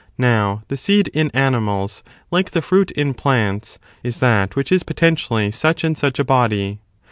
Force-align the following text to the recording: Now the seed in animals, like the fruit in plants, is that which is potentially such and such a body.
Now 0.17 0.63
the 0.67 0.77
seed 0.77 1.09
in 1.09 1.29
animals, 1.29 2.01
like 2.31 2.49
the 2.49 2.63
fruit 2.63 2.89
in 2.89 3.13
plants, 3.13 3.77
is 4.03 4.17
that 4.19 4.55
which 4.55 4.71
is 4.71 4.81
potentially 4.81 5.51
such 5.51 5.83
and 5.83 5.95
such 5.95 6.17
a 6.17 6.23
body. 6.23 6.79